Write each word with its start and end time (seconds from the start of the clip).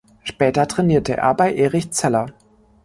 Später 0.23 0.67
trainierte 0.67 1.15
er 1.17 1.35
bei 1.35 1.53
Erich 1.53 1.91
Zeller. 1.91 2.33